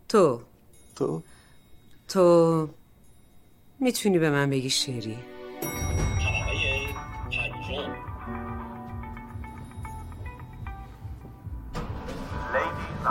[0.09, 0.41] تو.
[0.95, 1.23] تو؟
[2.07, 2.69] تو
[3.79, 5.17] می‌تونی به من بگی شعری؟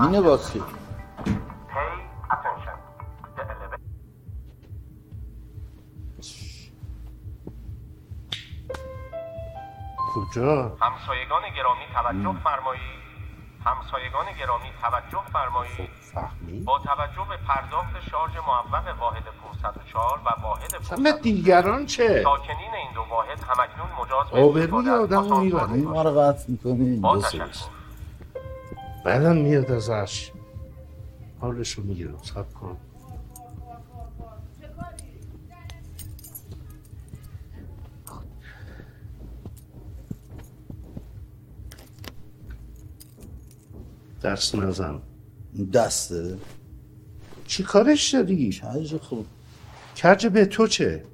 [0.00, 0.62] اینه باسی
[10.32, 13.02] کجا؟ همسایگان گرامی توجه فرمایید
[13.64, 19.22] همسایگان گرامی توجه فرمایید فهمی؟ با توجه به پرداخت شارژ موفق واحد
[19.62, 25.40] 504 و واحد مثلا دیگران چه؟ ساکنین این دو واحد همکنون مجاز به آبروی آدم
[25.40, 27.46] می‌بریم ما رو قطع می‌کنی با تشکر.
[29.04, 30.32] بعدم میاد ازش.
[31.40, 32.18] حالشو می‌گیرم.
[32.22, 32.76] سب کن.
[44.24, 45.02] دست نزن.
[45.72, 46.38] دسته؟
[47.46, 49.26] چی کارش داری؟ کج خوب.
[50.02, 51.04] کج به تو چه؟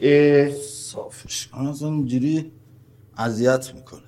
[0.00, 2.52] اه، صافش کن از اینجوری
[3.16, 4.00] اذیت می‌کنه.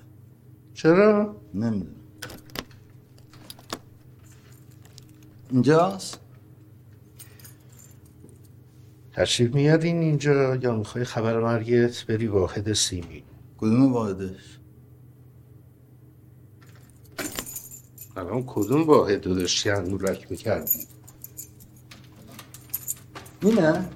[0.73, 1.95] چرا؟ نمی‌دونم.
[5.51, 6.19] اینجاست؟
[9.11, 13.23] تشریف میادین اینجا یا می‌خوای خبر مرگت بری واحد سیمی؟
[13.57, 14.59] کدوم واحدش؟
[18.17, 20.87] الان کدوم واحد رو داشتی انگولک می‌کردی؟
[23.41, 23.89] اینه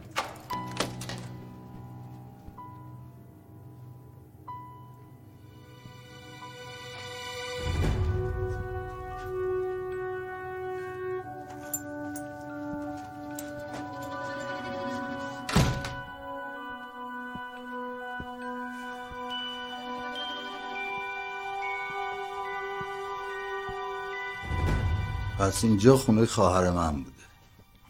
[25.39, 27.11] پس اینجا خونه خواهر من بوده.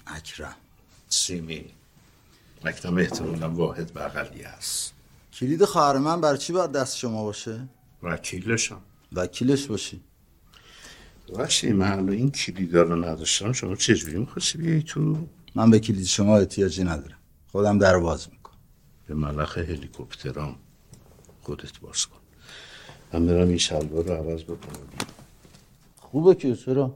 [0.07, 0.55] اکرم.
[1.10, 1.65] سیمی.
[2.65, 4.93] مکتب احتمالا واحد بغلی هست
[5.33, 7.67] کلید خواهر من برای چی باید دست شما باشه؟
[8.03, 8.81] وکیلشم.
[9.13, 10.01] وکیلش باشی.
[11.33, 13.51] باشی من این کلیدا رو نداشتم.
[13.53, 17.17] شما چجوری می‌خواستی بیای تو؟ من به کلید شما احتیاجی ندارم.
[17.51, 18.57] خودم در باز می‌کنم.
[19.07, 20.55] به ملخ هلیکوپترام.
[21.41, 22.19] خودت باز کن.
[23.13, 24.88] من برم این شلوار رو عوض بکنم.
[25.97, 26.95] خوبه که چرا؟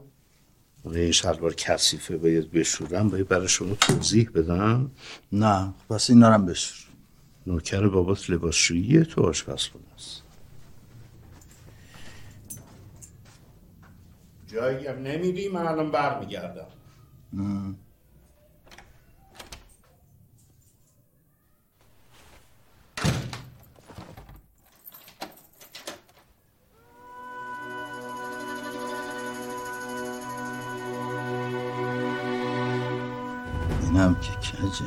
[0.84, 4.90] آره، این شلوار کثیفه باید بشورم باید برای شما توضیح بدم.
[5.32, 6.78] نه پس این نارم بشور.
[7.46, 10.22] نوکر بابات لباسشویی تو آشپزخونه است.
[14.46, 16.66] جایی هم نمیدی من الان برمیگردم.
[34.62, 34.84] اینم که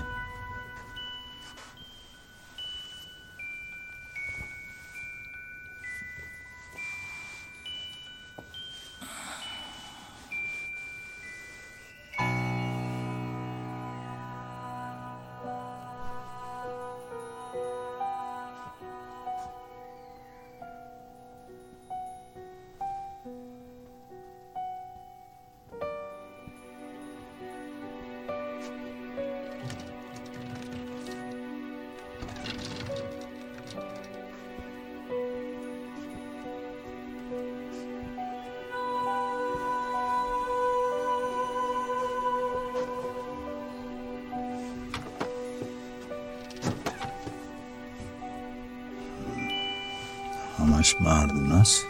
[50.93, 51.83] کجه همش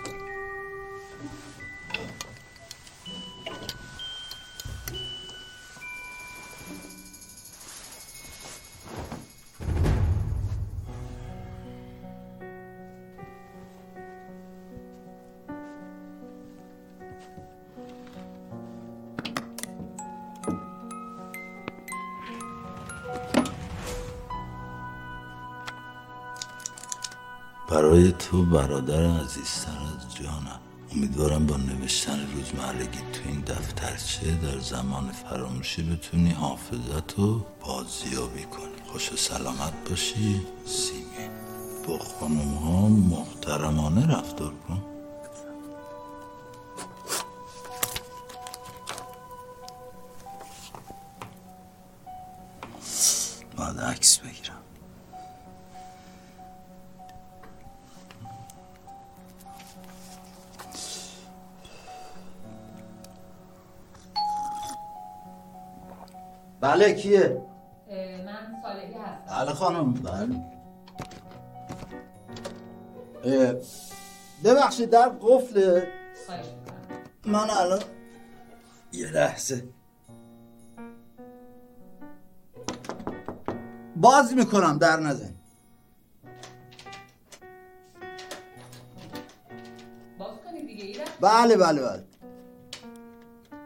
[28.56, 30.60] برادر عزیزتر از جانم.
[30.95, 38.91] امیدوارم با نوشتن روزمرگی تو این دفترچه در زمان فراموشی بتونی حافظت رو بازیابی کنی.
[38.91, 41.29] خوش و سلامت باشی سیمی
[41.87, 44.94] با خانم ها محترمانه رفتار کن.
[66.65, 67.41] بله کیه؟
[68.25, 69.45] من صالحی هستم.
[69.45, 70.41] بله خانم بله.
[74.43, 75.87] ببخشید در قفله
[77.25, 77.81] من الان
[78.91, 79.63] یه لحظه.
[83.95, 85.35] باز می‌کنم در نزن
[90.19, 92.03] باز کنید دیگه بله بله بله.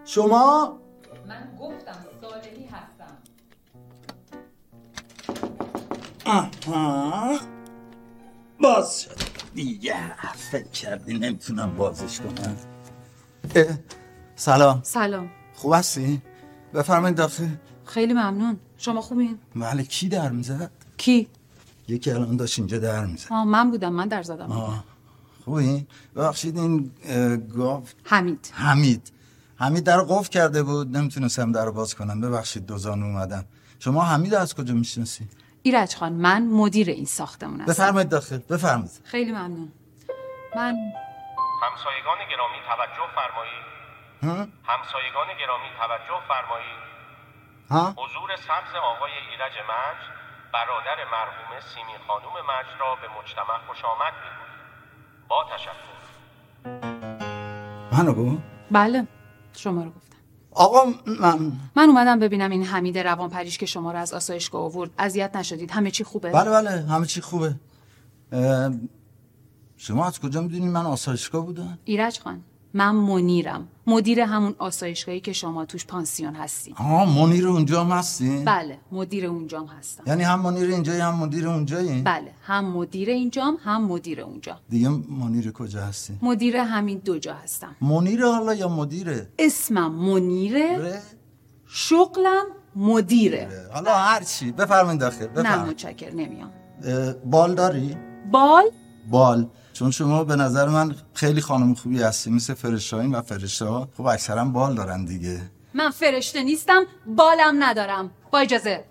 [0.06, 0.80] شما
[6.30, 7.40] آها.
[8.62, 9.18] باز شد.
[9.54, 9.96] دیگه
[10.52, 12.56] فکر کردی نمی‌تونم بازش کنم.
[13.56, 13.66] اه،
[14.36, 14.80] سلام.
[14.84, 15.30] سلام.
[15.54, 16.22] خوب هستی؟
[16.74, 17.48] بفرمایید داخل.
[17.86, 18.58] خیلی ممنون.
[18.78, 21.28] شما خوبین؟ بله کی در می‌زد؟ کی؟
[21.88, 23.28] یکی الان داشت اینجا در می‌زد.
[23.32, 24.52] آه من بودم من در زدم.
[24.52, 24.84] آه
[25.46, 26.92] خوبی؟ ببخشید این
[27.56, 28.50] گاو حمید.
[28.54, 29.12] حمید.
[29.56, 30.98] حمید در قفل کرده بود.
[30.98, 32.22] نمی‌تونستم در باز کنم.
[32.22, 33.46] ببخشید دوزان اومدم
[33.80, 35.28] شما حمید از کجا می‌شناسی؟
[35.64, 37.72] ایرج خان من مدیر این ساختمون هستم.
[37.74, 38.38] بفرمایید داخل.
[38.38, 39.02] بفرمایید.
[39.04, 39.72] خیلی ممنون.
[40.56, 40.76] من
[41.64, 43.66] همسایگان گرامی توجه فرمایید
[44.24, 46.84] ها؟ همسایگان گرامی توجه فرمایید
[47.70, 50.20] ها؟ حضور سبز آقای ایرج مجد
[50.54, 54.60] برادر مرحوم سیمی خانوم مجد را به مجتمع خوش آمد می‌گوییم
[55.30, 56.00] با تشکر.
[57.92, 59.08] منو گفت؟ بله
[59.58, 60.09] شما رو گفتم
[60.52, 64.92] آقا من من اومدم ببینم این حمید روان پریش که شما رو از آسایشگاه آورد.
[64.98, 65.72] اذیت نشدید.
[65.72, 66.70] همه چی خوبه؟ بله بله.
[66.70, 67.56] همه چی خوبه.
[69.78, 72.44] شما از کجا می‌دونی من آسایشگاه بودم؟ ایرج خان.
[72.74, 73.68] من منیرم.
[73.88, 76.76] مدیر همون آسایشگاهی که شما توش پانسیون هستین.
[76.78, 80.04] آه منیر اونجا هم هستی؟ بله مدیر اونجام هستم.
[80.08, 84.90] یعنی هم منیر اینجایی هم مدیر اونجایی؟ بله هم مدیر اینجام هم مدیر اونجا دیگه
[84.90, 87.76] منیر کجا هستی؟ مدیر همین دو جا هستم.
[87.82, 91.02] منیر حالا یا مدیره؟ اسمم منیره
[91.68, 92.46] شغلم
[92.76, 93.50] مدیره.
[93.74, 94.52] حالا هر چی.
[94.52, 96.52] بفرمایید داخل نه بفرمایید متشکر نمیام
[97.26, 97.98] بال داری؟
[98.32, 98.64] بال؟
[99.10, 99.48] بال.
[99.80, 104.06] چون شما به نظر من خیلی خانم خوبی هستی مثل فرشاین و فرشته ها خب
[104.06, 105.52] اکثرا بال دارن دیگه.
[105.74, 108.12] من فرشته نیستم بالم ندارم.
[108.32, 108.86] با اجازه.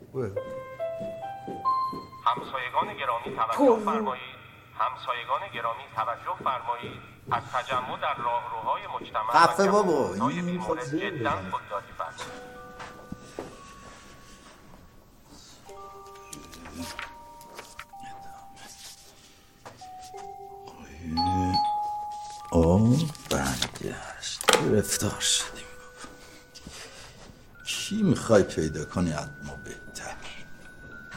[2.25, 4.23] همسایگان گرامی توجه فرمایید.
[4.79, 7.01] همسایگان گرامی توجه فرمایید.
[7.31, 11.19] از تجمع در راهروهای مجتمع خفه بابا، این خود زیاده.
[11.19, 12.59] جدا خودداری فرمایید.
[22.53, 22.97] آه
[23.31, 24.41] برگشت.
[24.65, 25.65] گرفتار شدیم.
[27.67, 30.17] کی می‌خوای پیدا کنی از ما بهتر؟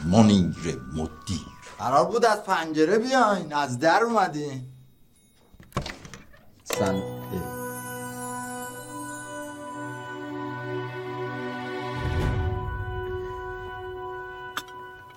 [0.04, 1.46] منیر مدیر.
[1.78, 3.54] قرار بود از پنجره بیاین.
[3.54, 4.66] از در اومدین.
[6.64, 7.02] سن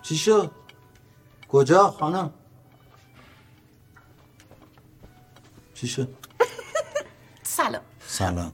[0.02, 0.52] چی شد؟
[1.50, 2.34] کجا خانم؟
[5.76, 6.10] چی شد؟
[7.44, 8.54] سلام سلام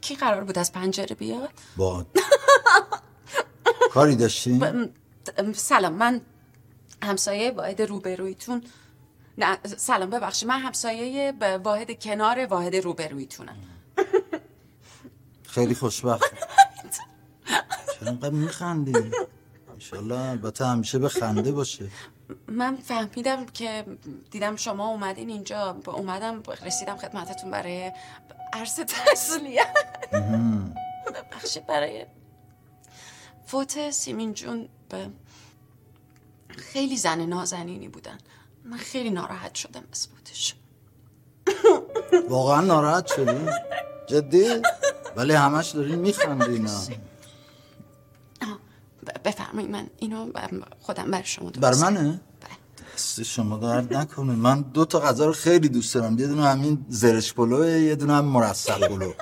[0.00, 2.06] کی, قرار بود از پنجره بیاد؟ باد
[3.94, 4.60] کاری داشتی؟
[5.54, 6.20] سلام من
[7.02, 8.62] همسایه واحد روبرویتون
[9.38, 11.34] نه سلام ببخشید من همسایه
[11.64, 13.56] واحد کنار واحد روبرویتونم
[15.54, 16.24] خیلی خوشبخت
[18.00, 19.10] چرا اینقدر میخندی؟
[19.72, 21.88] انشالله البته همیشه به خنده باشه
[22.48, 23.84] من فهمیدم که
[24.30, 27.92] دیدم شما اومدین اینجا اومدم رسیدم خدمتتون برای
[28.52, 29.76] عرض تسلیت.
[31.14, 32.06] ببخشید برای
[33.46, 35.10] فوت سیمین جون به
[36.56, 38.18] خیلی زن نازنینی بودن
[38.64, 40.54] من خیلی ناراحت شدم از فوتش
[42.28, 43.46] واقعا ناراحت شدی؟
[44.06, 44.62] جدی؟
[45.16, 46.68] ولی همش دارین میخندین ب-
[49.24, 50.32] بفرمایید من اینو
[50.80, 52.20] خودم برای شما بر منه؟
[52.94, 54.32] دست شما درد نکنه.
[54.32, 56.18] من دو تا غذا رو خیلی دوست دارم.
[56.18, 59.12] یه دونه همین زرش پلوه یه دونه هم مرسل پلو.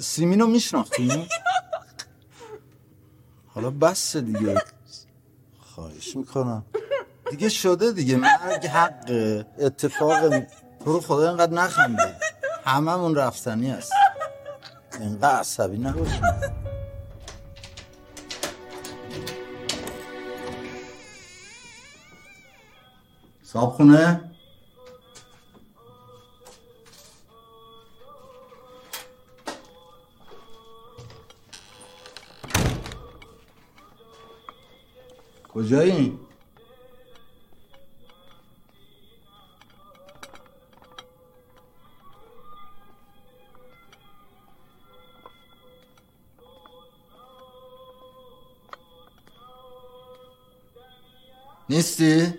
[0.00, 1.26] سیمینو میشناختی؟
[3.46, 4.62] حالا بس دیگه.
[5.60, 6.64] خواهش می‌کنم.
[7.30, 8.16] دیگه شده دیگه.
[8.16, 9.10] مرگ حق
[9.58, 10.28] اتفاق
[10.84, 12.16] تو رو خدا اینقدر نخنده.
[12.70, 13.92] هممون رفتنی هست.
[15.00, 16.22] اینقدر عصبی نباشیم
[23.42, 24.30] صاحب خونه؟
[35.48, 36.29] کجایی؟
[51.70, 52.36] Nesse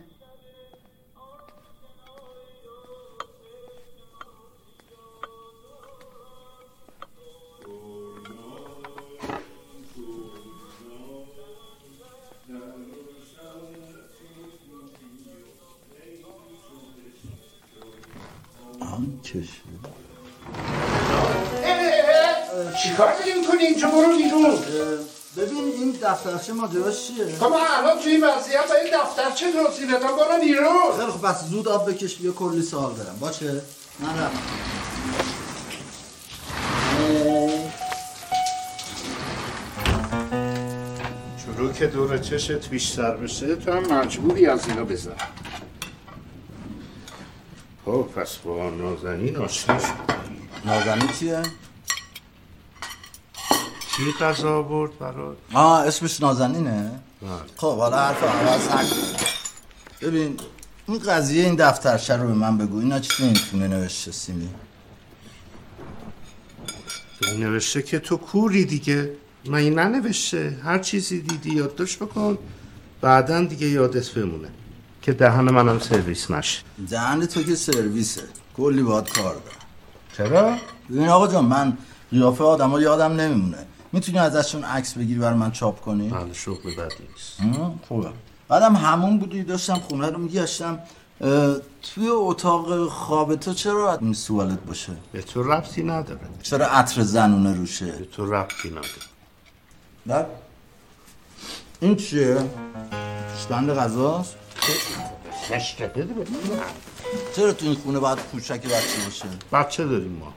[26.25, 30.41] دفترچه ماجراش چیه؟ خب من الان توی این وضعیت این دفتر چه توضیح بدم برو
[30.41, 33.61] بیرون خیلی خب پس زود آب بکش بیا کلی سوال دارم باشه؟
[33.99, 34.37] من رفتم
[41.45, 45.15] شروع که دور چشت بیشتر بشه تو هم مجبوری از اینا بزن
[47.85, 49.85] خب پس با نازنین آشنا شد
[50.65, 51.41] نازنین چیه؟
[54.01, 56.91] چی غذا آورد برات؟ آه اسمش نازنینه؟
[57.57, 59.25] خب حالا حرف عوض نکن.
[60.01, 60.37] ببین
[60.87, 62.79] این قضیه این دفترچه رو به من بگو.
[62.79, 64.49] اینا چی تو این خونه نوشته سیمی؟
[67.21, 69.11] تو نوشته که تو کوری دیگه.
[69.45, 70.57] من این ننوشته.
[70.63, 72.37] هر چیزی دیدی یادداشت بکن.
[73.01, 74.47] بعدا دیگه یادت بمونه.
[75.01, 76.61] که دهن منم سرویس نشه.
[76.89, 78.21] دهن تو که سرویسه.
[78.57, 79.45] کلی باید کار دارم.
[80.17, 80.57] چرا؟
[80.89, 81.77] ببین آقا جان من
[82.11, 83.57] قیافه آدم یادم نمیمونه.
[83.91, 88.09] می‌تونی ازشون عکس بگیری برای من چاپ کنی؟ بله شغل بد نیست خوبه
[88.47, 90.79] بعدم همون بودی داشتم خونه رو میگشتم
[91.81, 97.53] توی اتاق خواب تو چرا این سوالت باشه؟ به تو ربطی نداره چرا عطر زنونه
[97.53, 98.85] روشه؟ به تو ربطی نداره
[100.05, 100.25] نه
[101.79, 102.49] این چیه؟
[103.43, 104.35] شتند غذاست؟
[105.49, 106.03] سشته بده.
[106.03, 106.27] بده
[107.35, 110.33] چرا تو این خونه باید کوچک بچه باشه؟ بچه داریم ما.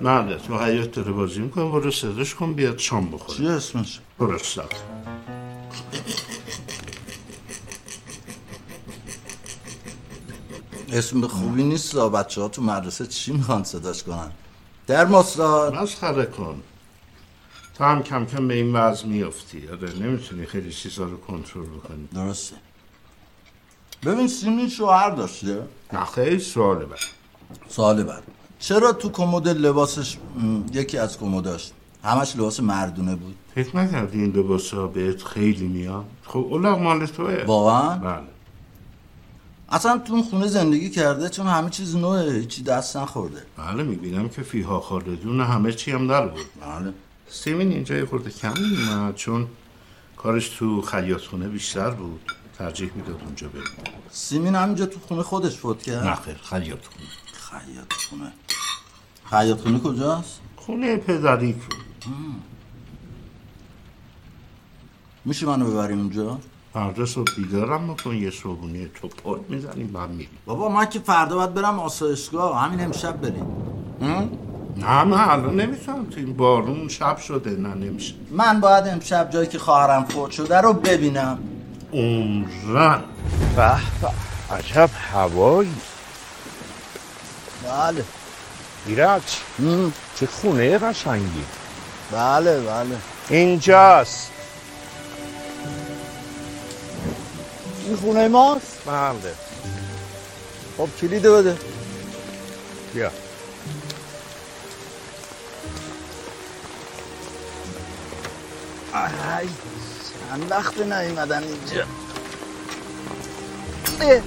[0.00, 3.38] نه تو حیات داره بازی می‌کنه برو صداش کن بیاد شام بخوره.
[3.38, 4.74] چی اسمش؟ برو استاد
[10.92, 14.32] اسم خوبی نیست بچه ها تو مدرسه چی می‌خوان صداش کنن؟
[14.86, 16.62] در مصراد مسخره کن.
[17.78, 19.68] تو هم کم کم به این وضع میافتی.
[19.68, 22.08] آره نمی‌تونی خیلی چیزا رو کنترل بکنی.
[22.14, 22.56] درسته.
[24.06, 26.98] ببین سیمین شوهر داشته نه خیلی سواله بر
[27.68, 28.22] سال بعد
[28.58, 30.20] چرا تو کمد لباسش م،
[30.72, 31.70] یکی از کمداش
[32.04, 37.06] همش لباس مردونه بود؟ فکر نکردی این لباس ها بهت خیلی میاد خب اولاغ مال
[37.06, 37.44] توه.
[37.46, 38.22] واقعا؟ بله.
[39.68, 44.42] اصلا تو خونه زندگی کرده چون همه چیز نوعه هیچی دست نخورده بله می‌بینم که
[44.42, 46.40] فیها خالدون همه چی هم در بود.
[46.60, 46.92] بله.
[47.28, 49.46] سیمین اینجا یه خورده کم میومد چون
[50.16, 52.20] کارش تو خیاط خونه بیشتر بود.
[52.60, 53.62] ترجیح می‌داد اونجا بره
[54.10, 57.08] سیمین همینجا تو خونه خودش فوت کرد نه خیر خیاط خونه.
[57.32, 58.32] خیاط خونه.
[59.30, 61.56] خیاط خونه کجاست؟ خونه پدری
[65.24, 66.38] میشه منو ببریم اونجا؟
[66.72, 70.38] فردا صبح بیدارم بکن یه صبحونه تو پرد می‌زنیم بعد میریم.
[70.46, 72.60] بابا من که فردا باید برم آسایشگاه.
[72.60, 73.46] همین امشب بریم.
[74.76, 78.14] نه من الان نمی‌تونم تو این بارون شب شده نه نمیشه.
[78.30, 81.38] من باید امشب جایی که خواهرم فوت شده رو ببینم.
[81.92, 83.02] عمرن
[83.56, 83.72] به
[84.02, 84.10] به
[84.56, 85.76] عجب هوایی.
[87.64, 88.04] بله.
[88.86, 89.22] ایرج
[90.20, 91.44] چه خونه قشنگی.
[92.12, 92.96] بله بله.
[93.28, 94.30] اینجاست.
[97.86, 99.34] این خونه ماست؟ بله.
[100.76, 101.56] خب کلید بده.
[102.94, 103.10] بیا.
[108.94, 109.48] آی
[110.30, 111.84] چند وقت نیومدن اینجا.
[114.00, 114.20] اه.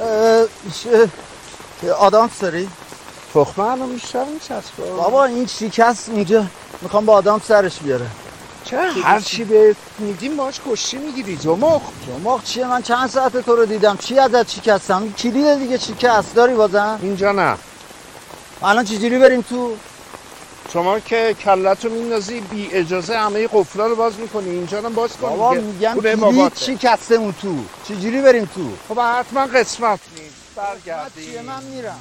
[0.00, 1.08] اه، میشه
[1.98, 2.68] آدامس داری؟
[3.34, 4.90] تخمه الان بیشتر میچسبه.
[4.96, 6.46] بابا این شکست اینجا.
[6.82, 8.06] می‌خوام با آدام سرش بیاره.
[8.64, 13.56] چه؟ هر چی بهت میدیم باش کشتی می‌گیری زمخ جماغ چیه؟ من چند ساعت تو
[13.56, 13.96] رو دیدم.
[13.96, 16.34] چی ازت شکستم؟ کلید دیگه شکست.
[16.34, 17.56] داری بازم؟ اینجا نه.
[18.62, 19.76] الان چجوری بریم تو؟
[20.72, 24.50] شما که کلت رو میندازی بی اجازه همه قفلا رو باز می‌کنی.
[24.50, 27.54] اینجا هم باز کنی بابا میگم چی کسته اون تو.
[27.88, 30.34] چجوری بریم تو؟ خب حتما قسمت نیست.
[30.56, 32.00] برگردی چیه؟ من میرم.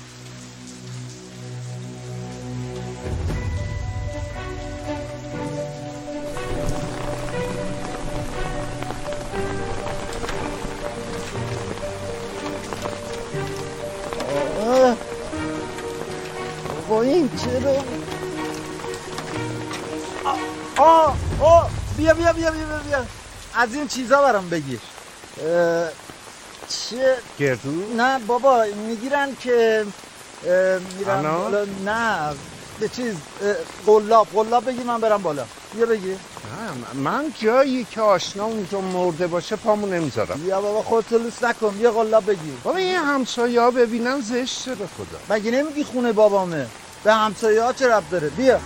[16.90, 17.99] با این چرا؟
[20.80, 23.06] آه آه بیا بیا بیا بیا بیا, بیا.
[23.56, 24.80] از این چیزا برام بگیر.
[26.70, 29.86] چیه؟ گردو؟ نه بابا می‌گیرن که
[30.98, 31.66] میرن؟ بالا.
[31.86, 32.36] نه
[32.80, 33.16] به چیز
[33.86, 35.46] قلاب قلاب بگیر من برم بالا.
[35.74, 36.16] بیا بگیر.
[36.16, 40.40] نه من جایی که آشنا اونجا مرده باشه پامو نمی‌ذارم.
[40.40, 41.70] بیا بابا خودت لوس نکن.
[41.70, 42.54] بیا قلاب بگیر.
[42.64, 46.68] بابا این همسایه ها ببینن زشته به خدا؟ مگه نمیگی خونه بابامه؟
[47.04, 48.60] به همسایه ها چه رب داره؟ بیا.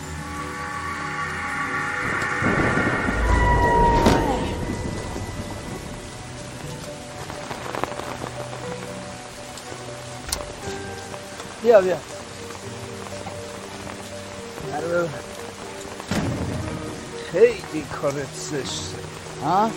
[11.82, 11.98] بیا.
[17.32, 18.98] خیلی کارت زشته.
[19.44, 19.70] ها؟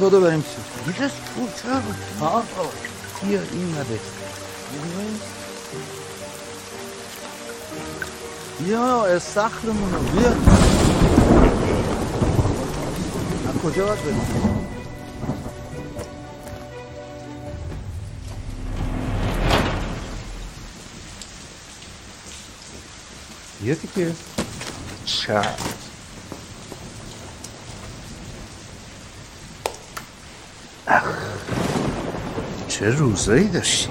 [0.00, 0.42] بدو بریم.
[0.42, 1.82] چی بیرس کجا
[2.20, 2.42] ها؟
[3.22, 4.00] بیا این نده
[8.58, 9.98] بیا استخرمونو.
[9.98, 10.28] بیا.
[13.48, 14.61] از کجا باید بریم؟
[23.62, 24.12] بیا دیگه.
[25.04, 25.42] چه؟
[32.68, 33.88] چه روزایی داشتی؟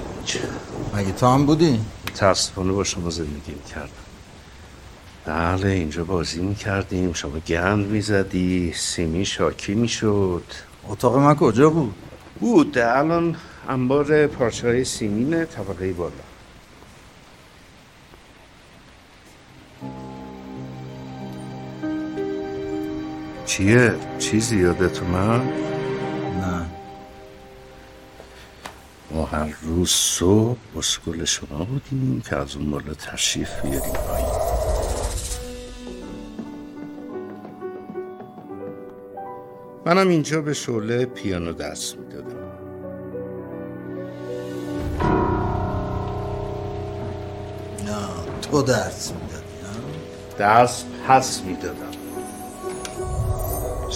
[0.94, 3.88] مگه تو هم بودی؟ متاسفانه با شما زندگی می‌کردم.
[5.24, 7.12] بله اینجا بازی می‌کردیم.
[7.12, 10.44] شما گند می‌زدی سیمی شاکی می‌شد.
[10.88, 11.94] اتاق من کجا بود؟
[12.40, 13.36] بود الان
[13.68, 16.31] انبار پارچه های سیمینه طبقه بالا.
[23.52, 25.40] چیه؟ چیزی یادت اومد؟
[26.40, 26.66] نه.
[29.10, 34.28] ما هر روز صبح اسکول شما بودیم که از اون بالا تشریف بیاریم پایین.
[39.86, 42.36] منم اینجا به شعله پیانو دست می‌دادم.
[47.84, 48.08] نه
[48.42, 49.42] تو درس می‌دادی
[50.38, 51.91] درس پس می‌دادم.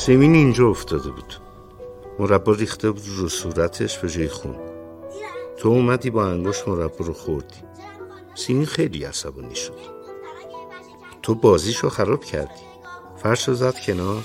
[0.07, 1.35] سیمین اینجا افتاده بود.
[2.19, 4.57] مربا ریخته بود رو صورتش به جای خون.
[5.59, 7.57] تو اومدی با انگوش مربا رو خوردی.
[8.35, 9.79] سیمین خیلی عصبانی شد.
[11.23, 12.63] تو بازیشو خراب کردی.
[13.23, 14.23] فرش رو زد کنار.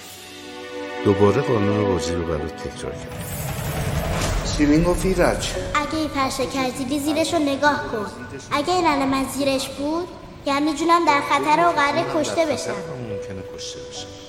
[1.05, 3.25] دوباره قانون بازی رو برات تکرار کرد.
[4.45, 8.05] سیمین گفت ایرج اگه این پرشه کردی بی زیرش رو نگاه کن.
[8.51, 10.07] اگه این الان من زیرش بود
[10.45, 12.71] یعنی جونم در خطر و قراره کشته بشم.
[13.09, 14.20] ممکنه کشته بشه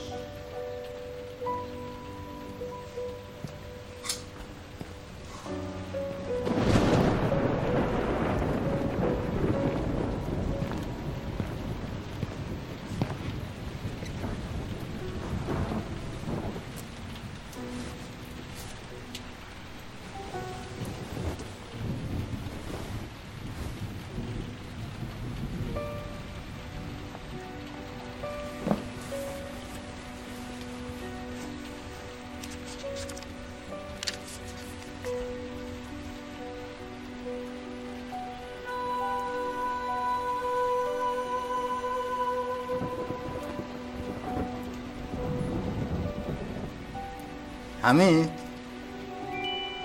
[47.83, 48.31] حمید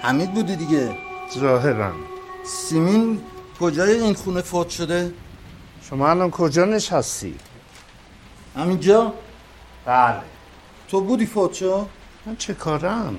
[0.01, 0.97] حمید بودی دیگه
[1.39, 1.91] ظاهرا
[2.43, 3.21] سیمین
[3.59, 5.13] کجای این خونه فوت شده؟
[5.81, 7.35] شما الان کجا نشستی؟
[8.55, 9.13] همینجا؟
[9.85, 10.21] بله
[10.87, 11.87] تو بودی فوت شد؟
[12.25, 13.17] من چه کارم؟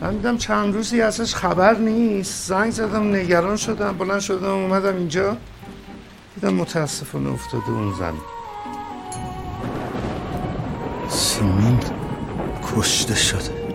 [0.00, 5.36] من دیدم چند روزی ازش خبر نیست زنگ زدم نگران شدم بلند شدم اومدم اینجا
[6.34, 8.14] دیدم متاسفانه افتاده اون زن
[12.76, 13.69] کشته شده.